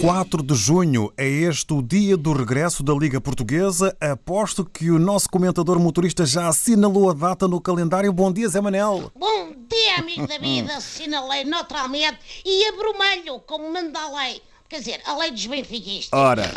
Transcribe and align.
4 0.00 0.42
de 0.42 0.54
junho 0.54 1.12
é 1.14 1.28
este 1.28 1.74
o 1.74 1.82
dia 1.82 2.16
do 2.16 2.32
regresso 2.32 2.82
da 2.82 2.94
Liga 2.94 3.20
Portuguesa. 3.20 3.94
Aposto 4.00 4.64
que 4.64 4.90
o 4.90 4.98
nosso 4.98 5.28
comentador 5.28 5.78
motorista 5.78 6.24
já 6.24 6.48
assinalou 6.48 7.10
a 7.10 7.12
data 7.12 7.46
no 7.46 7.60
calendário. 7.60 8.10
Bom 8.10 8.32
dia, 8.32 8.48
Zé 8.48 8.62
Manel. 8.62 9.12
Bom 9.14 9.52
dia, 9.68 9.96
amigo 9.98 10.26
da 10.26 10.38
vida. 10.38 10.74
Assinalei 10.74 11.44
naturalmente 11.44 12.18
e 12.46 12.66
abrumalho, 12.68 13.40
como 13.40 13.70
manda 13.70 14.00
a 14.00 14.22
lei. 14.22 14.40
Quer 14.70 14.78
dizer, 14.78 15.02
a 15.04 15.16
lei 15.16 15.32
dos 15.32 15.46
benfiquistas. 15.46 16.18
Ora. 16.18 16.48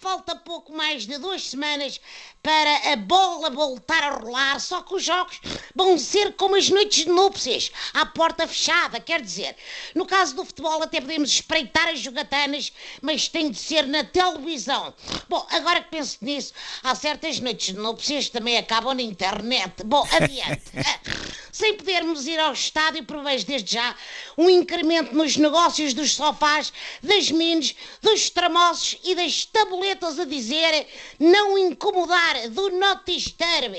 Falta 0.00 0.34
pouco 0.34 0.72
mais 0.72 1.06
de 1.06 1.18
duas 1.18 1.50
semanas 1.50 2.00
para 2.42 2.90
a 2.90 2.96
bola 2.96 3.50
voltar 3.50 4.02
a 4.02 4.10
rolar, 4.12 4.58
só 4.58 4.80
que 4.80 4.94
os 4.94 5.04
jogos 5.04 5.38
vão 5.74 5.98
ser 5.98 6.32
como 6.36 6.56
as 6.56 6.70
noites 6.70 7.04
de 7.04 7.10
núpcias, 7.10 7.70
à 7.92 8.06
porta 8.06 8.48
fechada, 8.48 8.98
quer 8.98 9.20
dizer, 9.20 9.54
no 9.94 10.06
caso 10.06 10.34
do 10.34 10.44
futebol 10.46 10.82
até 10.82 11.02
podemos 11.02 11.28
espreitar 11.28 11.88
as 11.88 12.00
jogatanas, 12.00 12.72
mas 13.02 13.28
tem 13.28 13.50
de 13.50 13.58
ser 13.58 13.86
na 13.86 14.02
televisão. 14.02 14.94
Bom, 15.28 15.46
agora 15.50 15.82
que 15.82 15.90
penso 15.90 16.16
nisso, 16.22 16.54
há 16.82 16.94
certas 16.94 17.38
noites 17.38 17.74
de 17.74 17.80
núpcias 17.80 18.24
que 18.24 18.32
também 18.32 18.56
acabam 18.56 18.94
na 18.94 19.02
internet. 19.02 19.84
Bom, 19.84 20.08
adiante. 20.12 20.70
Sem 21.60 21.74
podermos 21.74 22.26
ir 22.26 22.40
ao 22.40 22.54
estádio, 22.54 23.04
prevejo 23.04 23.44
desde 23.44 23.74
já 23.74 23.94
um 24.38 24.48
incremento 24.48 25.14
nos 25.14 25.36
negócios 25.36 25.92
dos 25.92 26.14
sofás, 26.14 26.72
das 27.02 27.30
minis, 27.30 27.76
dos 28.00 28.30
tramoços 28.30 28.98
e 29.04 29.14
das 29.14 29.44
tabuletas 29.44 30.18
a 30.18 30.24
dizer 30.24 30.86
não 31.18 31.58
incomodar, 31.58 32.48
do 32.48 32.70
not 32.70 33.02
disturb, 33.04 33.76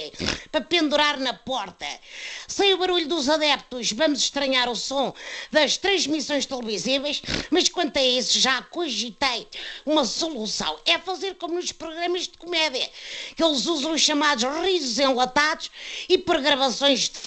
para 0.52 0.62
pendurar 0.62 1.20
na 1.20 1.34
porta. 1.34 1.88
Sem 2.48 2.72
o 2.76 2.78
barulho 2.78 3.08
dos 3.08 3.28
adeptos, 3.28 3.92
vamos 3.94 4.20
estranhar 4.20 4.70
o 4.70 4.76
som 4.76 5.12
das 5.50 5.76
transmissões 5.76 6.46
televisivas, 6.46 7.20
mas 7.50 7.68
quanto 7.68 7.98
a 7.98 8.04
isso 8.04 8.40
já 8.40 8.62
cogitei 8.62 9.48
uma 9.88 10.06
solução. 10.06 10.78
É 10.86 11.00
fazer 11.00 11.34
como 11.34 11.56
nos 11.56 11.72
programas 11.72 12.28
de 12.28 12.38
comédia, 12.38 12.88
que 13.36 13.44
eles 13.44 13.66
usam 13.66 13.94
os 13.94 14.02
chamados 14.02 14.44
risos 14.62 15.00
enlatados 15.00 15.72
e 16.08 16.16
pregravações 16.20 17.10
de 17.10 17.18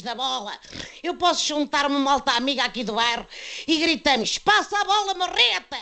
da 0.00 0.14
bola. 0.14 0.58
Eu 1.02 1.16
posso 1.16 1.46
juntar 1.46 1.86
uma 1.86 1.98
malta 1.98 2.32
amiga 2.32 2.64
aqui 2.64 2.84
do 2.84 2.94
bairro 2.94 3.26
e 3.66 3.78
gritamos: 3.78 4.38
passa 4.38 4.78
a 4.78 4.84
bola, 4.84 5.14
marreta! 5.14 5.78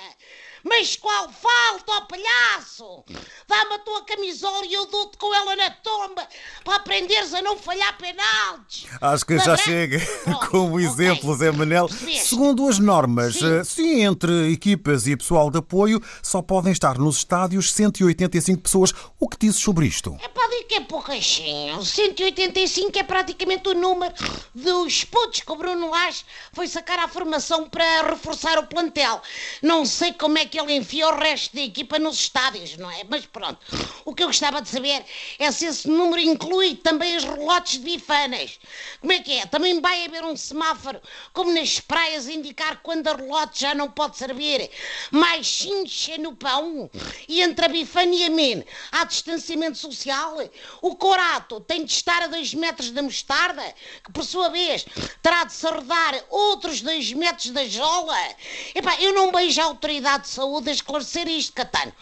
Mas 0.64 0.96
qual 0.96 1.28
falta, 1.30 1.92
ó 1.92 2.00
palhaço? 2.02 3.04
Dá-me 3.46 3.74
a 3.74 3.78
tua 3.80 4.02
camisola 4.04 4.64
e 4.64 4.72
eu 4.72 4.86
dou-te 4.86 5.18
com 5.18 5.34
ela 5.34 5.54
na 5.56 5.70
tomba 5.70 6.26
para 6.64 6.76
aprenderes 6.76 7.34
a 7.34 7.42
não 7.42 7.56
falhar 7.58 7.96
penaltis. 7.98 8.86
Acho 9.00 9.26
que 9.26 9.38
já 9.38 9.52
Lembra? 9.52 9.56
chega 9.64 10.06
Pronto, 10.24 10.46
como 10.50 10.80
exemplo, 10.80 11.34
Zé 11.36 11.50
Manel. 11.52 11.86
Percebeste? 11.88 12.28
Segundo 12.28 12.66
as 12.68 12.78
normas, 12.78 13.34
Sim. 13.36 13.58
eh, 13.58 13.64
sim, 13.64 14.02
entre 14.04 14.52
equipas 14.52 15.06
e 15.06 15.16
pessoal 15.16 15.50
de 15.50 15.58
apoio, 15.58 16.00
só 16.22 16.40
podem 16.40 16.72
estar 16.72 16.96
nos 16.98 17.18
estádios 17.18 17.70
185 17.72 18.62
pessoas. 18.62 18.92
O 19.20 19.28
que 19.28 19.36
dizes 19.38 19.60
sobre 19.60 19.86
isto? 19.86 20.16
É 20.22 20.28
para 20.28 20.48
dizer 20.48 20.64
que 20.64 20.74
é 20.76 20.80
poucachinho. 20.80 21.84
185 21.84 22.98
é 22.98 23.02
praticamente 23.02 23.68
o 23.68 23.74
número 23.74 24.14
dos 24.54 25.04
putos 25.04 25.40
que 25.40 25.52
o 25.52 25.56
Bruno 25.56 25.90
Lage 25.90 26.24
foi 26.54 26.66
sacar 26.68 26.98
à 27.00 27.06
formação 27.08 27.68
para 27.68 28.02
reforçar 28.08 28.58
o 28.58 28.66
plantel. 28.66 29.20
Não 29.62 29.84
sei 29.84 30.12
como 30.14 30.38
é 30.38 30.46
que 30.46 30.53
ele 30.58 30.74
enfia 30.74 31.08
o 31.08 31.19
resto 31.19 31.55
da 31.55 31.62
equipa 31.62 31.98
nos 31.98 32.16
estádios, 32.16 32.77
não 32.77 32.91
é? 32.91 33.02
Mas 33.08 33.27
pronto. 33.27 33.58
O 34.05 34.14
que 34.14 34.22
eu 34.22 34.28
gostava 34.28 34.62
de 34.62 34.69
saber 34.69 35.05
é 35.38 35.50
se 35.50 35.66
esse 35.66 35.88
número 35.88 36.20
inclui 36.20 36.77
também 36.77 37.16
os 37.16 37.24
relotes 37.24 37.78
de 37.78 37.84
bifanas. 37.84 38.58
Como 39.00 39.12
é 39.12 39.19
que 39.19 39.32
é? 39.32 39.47
Também 39.47 39.80
vai 39.80 40.05
haver 40.05 40.25
um 40.25 40.36
semáforo, 40.36 41.00
como 41.32 41.52
nas 41.52 41.80
praias, 41.80 42.28
indicar 42.28 42.80
quando 42.82 43.08
a 43.08 43.16
relote 43.16 43.60
já 43.60 43.75
não 43.75 43.91
pode 43.91 44.16
servir. 44.16 44.70
Mais 45.10 45.47
chincha 45.47 46.16
no 46.19 46.34
pão. 46.37 46.88
E 47.28 47.42
entre 47.42 47.65
a 47.65 47.69
bifana 47.69 48.15
e 48.15 48.25
a 48.25 48.31
mine, 48.31 48.65
há 48.92 49.04
distanciamento 49.04 49.76
social. 49.76 50.36
O 50.81 50.94
corato 50.97 51.60
tem 51.60 51.84
de 51.84 51.92
estar 51.92 52.22
a 52.22 52.26
2 52.28 52.54
metros 52.54 52.91
da 52.91 53.03
mostarda, 53.03 53.62
que 54.04 54.12
por 54.12 54.25
sua 54.25 54.48
vez 54.48 54.86
terá 55.22 55.44
de 55.44 55.53
se 55.53 55.66
arredar 55.66 56.25
outros 56.31 56.81
2 56.81 57.12
metros 57.15 57.50
da 57.50 57.66
jola. 57.66 58.16
Epá, 58.75 58.97
eu 59.00 59.12
não 59.12 59.32
vejo 59.32 59.60
a 59.60 59.65
autoridade 59.65 60.25
de 60.25 60.28
saúde 60.31 60.44
a 60.69 60.71
esclarecer 60.71 61.28
isto, 61.28 61.53
Catano. 61.53 61.93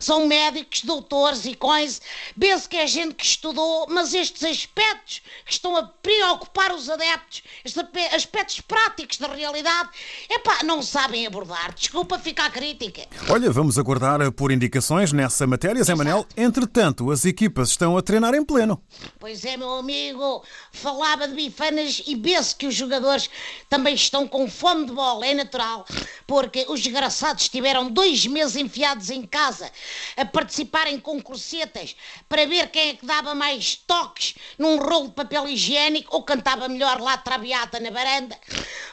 São 0.00 0.26
médicos, 0.26 0.82
doutores 0.82 1.44
e 1.44 1.54
coisa. 1.54 2.00
Penso 2.38 2.68
que 2.68 2.76
é 2.76 2.86
gente 2.86 3.14
que 3.14 3.24
estudou, 3.24 3.86
mas 3.88 4.14
estes 4.14 4.42
aspectos 4.44 5.22
que 5.44 5.52
estão 5.52 5.76
a 5.76 5.82
preocupar 5.82 6.72
os 6.74 6.88
adeptos, 6.88 7.42
estes 7.64 7.82
aspectos 8.12 8.60
práticos 8.60 9.18
da 9.18 9.28
realidade, 9.28 9.90
epá, 10.28 10.62
não 10.64 10.82
sabem 10.82 11.26
abordar. 11.26 11.74
Desculpa 11.74 12.18
ficar 12.18 12.50
crítica. 12.50 13.06
Olha, 13.28 13.50
vamos 13.50 13.78
aguardar 13.78 14.20
eh, 14.20 14.30
por 14.30 14.50
indicações 14.50 15.12
nessa 15.12 15.46
matéria, 15.46 15.82
Zé 15.84 15.94
Manel. 15.94 16.26
Entretanto, 16.36 17.10
as 17.10 17.24
equipas 17.24 17.70
estão 17.70 17.96
a 17.96 18.02
treinar 18.02 18.34
em 18.34 18.44
pleno. 18.44 18.82
Pois 19.18 19.44
é, 19.44 19.56
meu 19.56 19.74
amigo, 19.74 20.42
falava 20.72 21.28
de 21.28 21.34
bifanas 21.34 22.02
e 22.06 22.14
vê-se 22.16 22.54
que 22.54 22.66
os 22.66 22.74
jogadores 22.74 23.28
também 23.68 23.94
estão 23.94 24.26
com 24.26 24.48
fome 24.48 24.86
de 24.86 24.92
bola, 24.92 25.26
é 25.26 25.34
natural, 25.34 25.86
porque 26.26 26.66
os 26.68 26.80
desgraçados 26.80 27.48
tiveram 27.48 27.90
dois 27.92 28.26
meses 28.26 28.56
enfiados 28.56 29.10
em 29.10 29.22
casa 29.22 29.70
a 30.16 30.24
participar 30.24 30.86
em 30.86 30.98
concursetas 30.98 31.94
para 32.28 32.46
ver 32.46 32.70
quem 32.70 32.90
é 32.90 32.94
que 32.94 33.06
dava 33.06 33.34
mais 33.34 33.76
toques 33.76 34.34
num 34.58 34.78
rolo 34.78 35.08
de 35.08 35.14
papel 35.14 35.48
higiênico 35.48 36.16
ou 36.16 36.22
cantava 36.22 36.68
melhor 36.68 37.00
lá 37.00 37.16
traviata 37.16 37.78
na 37.78 37.90
varanda. 37.90 38.38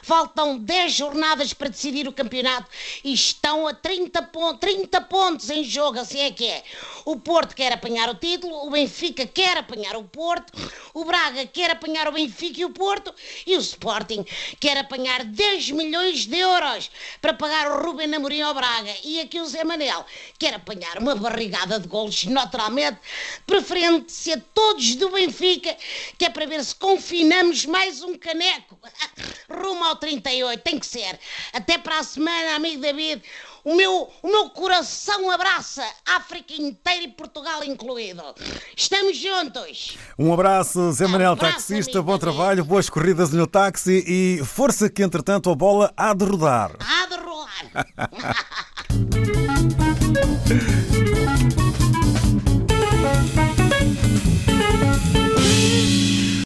Faltam 0.02 0.58
10 0.58 0.92
jornadas 0.92 1.52
para 1.52 1.68
decidir 1.68 2.08
o 2.08 2.12
campeonato 2.12 2.70
e 3.04 3.12
estão 3.12 3.66
a 3.66 3.74
30, 3.74 4.22
pon 4.24 4.56
30 4.56 5.00
pontos 5.02 5.50
em 5.50 5.64
jogo, 5.64 5.98
assim 5.98 6.20
é 6.20 6.30
que 6.30 6.46
é. 6.46 6.62
O 7.04 7.16
Porto 7.16 7.54
quer 7.54 7.72
apanhar 7.72 8.08
o 8.08 8.14
título, 8.14 8.66
o 8.66 8.70
Benfica 8.70 9.26
quer 9.26 9.58
apanhar 9.58 9.96
o 9.96 10.04
Porto, 10.04 10.52
o 10.94 11.04
Braga 11.04 11.46
quer 11.46 11.70
apanhar 11.70 12.08
o 12.08 12.12
Benfica 12.12 12.60
e 12.60 12.64
o 12.64 12.70
Porto 12.70 13.14
e 13.46 13.56
o 13.56 13.60
Sporting 13.60 14.24
quer 14.58 14.76
apanhar 14.78 15.24
10 15.24 15.70
milhões 15.70 16.26
de 16.26 16.38
euros 16.38 16.90
para 17.20 17.34
pagar 17.34 17.70
o 17.70 17.84
Rubem 17.84 18.14
Amorim 18.14 18.42
ao 18.42 18.54
Braga. 18.54 18.94
E 19.04 19.20
aqui 19.20 19.40
o 19.40 19.46
Zé 19.46 19.64
Manel 19.64 20.04
quer 20.38 20.54
apanhar 20.54 20.98
uma 20.98 21.14
barrigada 21.14 21.78
de 21.78 21.88
golos, 21.88 22.24
naturalmente, 22.24 22.98
preferente 23.46 24.32
a 24.32 24.40
todos 24.54 24.94
do 24.96 25.10
Benfica, 25.10 25.76
que 26.18 26.24
é 26.24 26.30
para 26.30 26.46
ver 26.46 26.64
se 26.64 26.74
confinamos 26.74 27.64
mais 27.66 28.02
um 28.02 28.16
caneco. 28.16 28.78
Rumo 29.50 29.84
ao 29.84 29.96
38, 29.96 30.62
tem 30.62 30.78
que 30.78 30.86
ser. 30.86 31.18
Até 31.52 31.78
para 31.78 31.98
a 31.98 32.04
semana, 32.04 32.54
amigo 32.56 32.80
David. 32.80 33.22
O 33.62 33.74
meu, 33.74 34.10
o 34.22 34.28
meu 34.28 34.48
coração 34.50 35.30
abraça 35.30 35.84
África 36.06 36.54
inteira 36.54 37.02
e 37.02 37.08
Portugal 37.08 37.62
incluído. 37.62 38.22
Estamos 38.74 39.18
juntos. 39.18 39.98
Um 40.18 40.32
abraço, 40.32 40.92
Zé 40.92 41.06
Manel, 41.06 41.32
Abraço, 41.32 41.56
taxista, 41.56 42.00
bom 42.00 42.16
David. 42.16 42.20
trabalho, 42.20 42.64
boas 42.64 42.88
corridas 42.88 43.32
no 43.32 43.46
táxi 43.46 44.02
e 44.06 44.42
força 44.46 44.88
que, 44.88 45.02
entretanto, 45.02 45.50
a 45.50 45.54
bola 45.54 45.92
há 45.94 46.14
de 46.14 46.24
rodar. 46.24 46.72
Há 46.80 47.06
de 47.06 47.16
rolar. 47.16 47.50